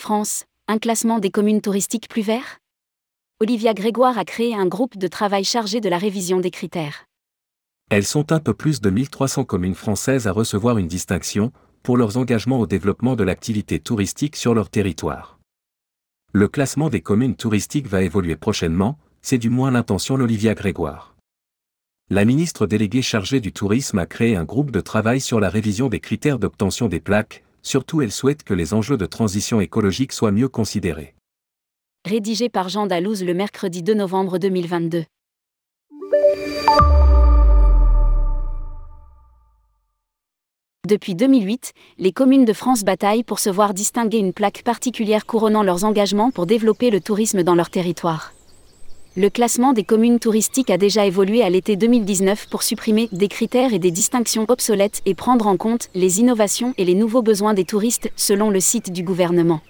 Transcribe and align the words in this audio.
France, 0.00 0.46
un 0.66 0.78
classement 0.78 1.18
des 1.18 1.30
communes 1.30 1.60
touristiques 1.60 2.08
plus 2.08 2.22
vert 2.22 2.56
Olivia 3.38 3.74
Grégoire 3.74 4.16
a 4.16 4.24
créé 4.24 4.54
un 4.54 4.64
groupe 4.64 4.96
de 4.96 5.06
travail 5.08 5.44
chargé 5.44 5.82
de 5.82 5.90
la 5.90 5.98
révision 5.98 6.40
des 6.40 6.50
critères. 6.50 7.04
Elles 7.90 8.06
sont 8.06 8.32
un 8.32 8.40
peu 8.40 8.54
plus 8.54 8.80
de 8.80 8.88
1300 8.88 9.44
communes 9.44 9.74
françaises 9.74 10.26
à 10.26 10.32
recevoir 10.32 10.78
une 10.78 10.88
distinction, 10.88 11.52
pour 11.82 11.98
leurs 11.98 12.16
engagements 12.16 12.60
au 12.60 12.66
développement 12.66 13.14
de 13.14 13.24
l'activité 13.24 13.78
touristique 13.78 14.36
sur 14.36 14.54
leur 14.54 14.70
territoire. 14.70 15.38
Le 16.32 16.48
classement 16.48 16.88
des 16.88 17.02
communes 17.02 17.36
touristiques 17.36 17.86
va 17.86 18.00
évoluer 18.00 18.36
prochainement, 18.36 18.98
c'est 19.20 19.36
du 19.36 19.50
moins 19.50 19.70
l'intention 19.70 20.16
d'Olivia 20.16 20.54
Grégoire. 20.54 21.14
La 22.08 22.24
ministre 22.24 22.66
déléguée 22.66 23.02
chargée 23.02 23.40
du 23.40 23.52
tourisme 23.52 23.98
a 23.98 24.06
créé 24.06 24.34
un 24.34 24.44
groupe 24.44 24.70
de 24.70 24.80
travail 24.80 25.20
sur 25.20 25.40
la 25.40 25.50
révision 25.50 25.90
des 25.90 26.00
critères 26.00 26.38
d'obtention 26.38 26.88
des 26.88 27.00
plaques, 27.00 27.44
surtout 27.62 28.02
elle 28.02 28.12
souhaite 28.12 28.42
que 28.42 28.54
les 28.54 28.74
enjeux 28.74 28.96
de 28.96 29.06
transition 29.06 29.60
écologique 29.60 30.12
soient 30.12 30.32
mieux 30.32 30.48
considérés. 30.48 31.14
Rédigé 32.06 32.48
par 32.48 32.68
Jean 32.68 32.86
Dalouse 32.86 33.22
le 33.22 33.34
mercredi 33.34 33.82
2 33.82 33.94
novembre 33.94 34.38
2022. 34.38 35.04
Depuis 40.88 41.14
2008, 41.14 41.72
les 41.98 42.10
communes 42.10 42.44
de 42.44 42.52
France 42.52 42.82
bataillent 42.82 43.22
pour 43.22 43.38
se 43.38 43.48
voir 43.48 43.74
distinguer 43.74 44.18
une 44.18 44.32
plaque 44.32 44.62
particulière 44.64 45.24
couronnant 45.24 45.62
leurs 45.62 45.84
engagements 45.84 46.32
pour 46.32 46.46
développer 46.46 46.90
le 46.90 47.00
tourisme 47.00 47.44
dans 47.44 47.54
leur 47.54 47.70
territoire. 47.70 48.32
Le 49.16 49.28
classement 49.28 49.72
des 49.72 49.82
communes 49.82 50.20
touristiques 50.20 50.70
a 50.70 50.78
déjà 50.78 51.04
évolué 51.04 51.42
à 51.42 51.50
l'été 51.50 51.74
2019 51.74 52.46
pour 52.48 52.62
supprimer 52.62 53.08
des 53.10 53.26
critères 53.26 53.74
et 53.74 53.80
des 53.80 53.90
distinctions 53.90 54.44
obsolètes 54.46 55.02
et 55.04 55.14
prendre 55.14 55.48
en 55.48 55.56
compte 55.56 55.88
les 55.96 56.20
innovations 56.20 56.74
et 56.78 56.84
les 56.84 56.94
nouveaux 56.94 57.20
besoins 57.20 57.52
des 57.52 57.64
touristes 57.64 58.12
selon 58.14 58.50
le 58.50 58.60
site 58.60 58.92
du 58.92 59.02
gouvernement. 59.02 59.62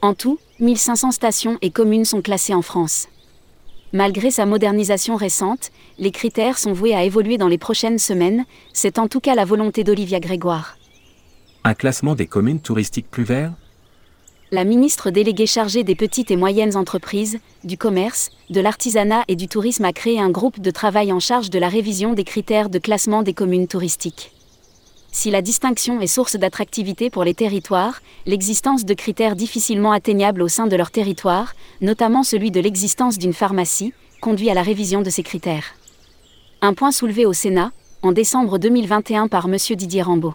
En 0.00 0.14
tout, 0.14 0.38
1500 0.60 1.10
stations 1.10 1.58
et 1.60 1.70
communes 1.70 2.04
sont 2.04 2.22
classées 2.22 2.54
en 2.54 2.62
France. 2.62 3.08
Malgré 3.92 4.30
sa 4.30 4.46
modernisation 4.46 5.16
récente, 5.16 5.72
les 5.98 6.12
critères 6.12 6.56
sont 6.56 6.72
voués 6.72 6.94
à 6.94 7.02
évoluer 7.02 7.38
dans 7.38 7.48
les 7.48 7.58
prochaines 7.58 7.98
semaines, 7.98 8.44
c'est 8.72 9.00
en 9.00 9.08
tout 9.08 9.20
cas 9.20 9.34
la 9.34 9.44
volonté 9.44 9.82
d'Olivia 9.82 10.20
Grégoire. 10.20 10.78
Un 11.64 11.74
classement 11.74 12.14
des 12.14 12.26
communes 12.26 12.60
touristiques 12.60 13.10
plus 13.10 13.24
verts 13.24 13.54
la 14.52 14.64
ministre 14.64 15.10
déléguée 15.10 15.46
chargée 15.46 15.82
des 15.82 15.94
petites 15.94 16.30
et 16.30 16.36
moyennes 16.36 16.76
entreprises, 16.76 17.38
du 17.64 17.78
commerce, 17.78 18.28
de 18.50 18.60
l'artisanat 18.60 19.24
et 19.26 19.34
du 19.34 19.48
tourisme 19.48 19.86
a 19.86 19.94
créé 19.94 20.20
un 20.20 20.28
groupe 20.28 20.60
de 20.60 20.70
travail 20.70 21.10
en 21.10 21.20
charge 21.20 21.48
de 21.48 21.58
la 21.58 21.70
révision 21.70 22.12
des 22.12 22.24
critères 22.24 22.68
de 22.68 22.78
classement 22.78 23.22
des 23.22 23.32
communes 23.32 23.66
touristiques. 23.66 24.30
Si 25.10 25.30
la 25.30 25.40
distinction 25.40 26.02
est 26.02 26.06
source 26.06 26.36
d'attractivité 26.36 27.08
pour 27.08 27.24
les 27.24 27.32
territoires, 27.32 28.02
l'existence 28.26 28.84
de 28.84 28.92
critères 28.92 29.36
difficilement 29.36 29.92
atteignables 29.92 30.42
au 30.42 30.48
sein 30.48 30.66
de 30.66 30.76
leur 30.76 30.90
territoire, 30.90 31.54
notamment 31.80 32.22
celui 32.22 32.50
de 32.50 32.60
l'existence 32.60 33.16
d'une 33.16 33.32
pharmacie, 33.32 33.94
conduit 34.20 34.50
à 34.50 34.54
la 34.54 34.62
révision 34.62 35.00
de 35.00 35.08
ces 35.08 35.22
critères. 35.22 35.76
Un 36.60 36.74
point 36.74 36.92
soulevé 36.92 37.24
au 37.24 37.32
Sénat, 37.32 37.72
en 38.02 38.12
décembre 38.12 38.58
2021 38.58 39.28
par 39.28 39.46
M. 39.46 39.56
Didier 39.76 40.02
Rambaud 40.02 40.34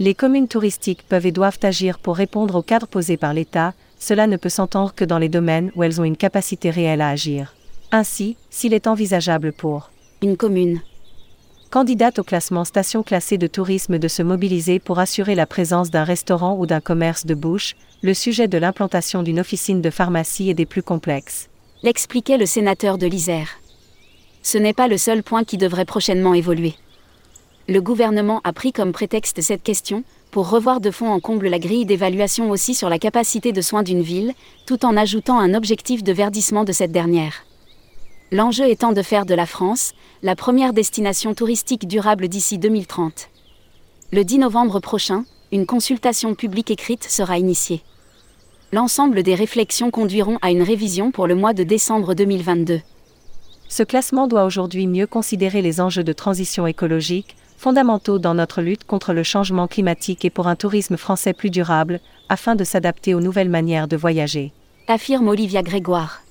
les 0.00 0.14
communes 0.14 0.48
touristiques 0.48 1.04
peuvent 1.06 1.26
et 1.26 1.30
doivent 1.30 1.58
agir 1.62 1.98
pour 1.98 2.16
répondre 2.16 2.54
au 2.54 2.62
cadre 2.62 2.86
posé 2.86 3.18
par 3.18 3.34
l'État, 3.34 3.74
cela 3.98 4.26
ne 4.26 4.38
peut 4.38 4.48
s'entendre 4.48 4.94
que 4.94 5.04
dans 5.04 5.18
les 5.18 5.28
domaines 5.28 5.70
où 5.76 5.82
elles 5.82 6.00
ont 6.00 6.04
une 6.04 6.16
capacité 6.16 6.70
réelle 6.70 7.02
à 7.02 7.10
agir. 7.10 7.54
Ainsi, 7.92 8.38
s'il 8.48 8.72
est 8.72 8.86
envisageable 8.86 9.52
pour 9.52 9.90
une 10.22 10.38
commune 10.38 10.80
candidate 11.70 12.18
au 12.18 12.24
classement 12.24 12.64
station 12.64 13.02
classée 13.02 13.38
de 13.38 13.46
tourisme 13.46 13.98
de 13.98 14.08
se 14.08 14.22
mobiliser 14.22 14.80
pour 14.80 14.98
assurer 14.98 15.34
la 15.34 15.46
présence 15.46 15.90
d'un 15.90 16.02
restaurant 16.02 16.56
ou 16.58 16.66
d'un 16.66 16.80
commerce 16.80 17.26
de 17.26 17.34
bouche, 17.34 17.76
le 18.02 18.14
sujet 18.14 18.48
de 18.48 18.58
l'implantation 18.58 19.22
d'une 19.22 19.38
officine 19.38 19.82
de 19.82 19.90
pharmacie 19.90 20.50
est 20.50 20.54
des 20.54 20.66
plus 20.66 20.82
complexes. 20.82 21.48
L'expliquait 21.82 22.38
le 22.38 22.46
sénateur 22.46 22.96
de 22.96 23.06
l'Isère. 23.06 23.60
Ce 24.42 24.56
n'est 24.56 24.72
pas 24.72 24.88
le 24.88 24.96
seul 24.96 25.22
point 25.22 25.44
qui 25.44 25.58
devrait 25.58 25.84
prochainement 25.84 26.34
évoluer 26.34 26.74
le 27.68 27.80
gouvernement 27.80 28.40
a 28.44 28.52
pris 28.52 28.72
comme 28.72 28.92
prétexte 28.92 29.40
cette 29.40 29.62
question, 29.62 30.02
pour 30.30 30.48
revoir 30.48 30.80
de 30.80 30.90
fond 30.90 31.08
en 31.08 31.20
comble 31.20 31.48
la 31.48 31.58
grille 31.58 31.86
d'évaluation 31.86 32.50
aussi 32.50 32.74
sur 32.74 32.88
la 32.88 32.98
capacité 32.98 33.52
de 33.52 33.60
soins 33.60 33.82
d'une 33.82 34.02
ville, 34.02 34.32
tout 34.66 34.84
en 34.84 34.96
ajoutant 34.96 35.38
un 35.38 35.54
objectif 35.54 36.02
de 36.02 36.12
verdissement 36.12 36.64
de 36.64 36.72
cette 36.72 36.92
dernière. 36.92 37.44
L'enjeu 38.32 38.68
étant 38.68 38.92
de 38.92 39.02
faire 39.02 39.26
de 39.26 39.34
la 39.34 39.46
France 39.46 39.92
la 40.22 40.36
première 40.36 40.72
destination 40.72 41.34
touristique 41.34 41.88
durable 41.88 42.28
d'ici 42.28 42.58
2030. 42.58 43.28
Le 44.12 44.24
10 44.24 44.38
novembre 44.38 44.78
prochain, 44.80 45.24
une 45.50 45.66
consultation 45.66 46.34
publique 46.34 46.70
écrite 46.70 47.04
sera 47.04 47.38
initiée. 47.38 47.82
L'ensemble 48.72 49.24
des 49.24 49.34
réflexions 49.34 49.90
conduiront 49.90 50.38
à 50.42 50.52
une 50.52 50.62
révision 50.62 51.10
pour 51.10 51.26
le 51.26 51.34
mois 51.34 51.54
de 51.54 51.64
décembre 51.64 52.14
2022. 52.14 52.80
Ce 53.68 53.82
classement 53.82 54.28
doit 54.28 54.44
aujourd'hui 54.44 54.86
mieux 54.86 55.08
considérer 55.08 55.60
les 55.60 55.80
enjeux 55.80 56.04
de 56.04 56.12
transition 56.12 56.68
écologique, 56.68 57.36
fondamentaux 57.60 58.18
dans 58.18 58.32
notre 58.32 58.62
lutte 58.62 58.84
contre 58.84 59.12
le 59.12 59.22
changement 59.22 59.68
climatique 59.68 60.24
et 60.24 60.30
pour 60.30 60.48
un 60.48 60.56
tourisme 60.56 60.96
français 60.96 61.34
plus 61.34 61.50
durable, 61.50 62.00
afin 62.30 62.54
de 62.56 62.64
s'adapter 62.64 63.14
aux 63.14 63.20
nouvelles 63.20 63.50
manières 63.50 63.86
de 63.86 63.98
voyager. 63.98 64.52
Affirme 64.88 65.28
Olivia 65.28 65.62
Grégoire. 65.62 66.22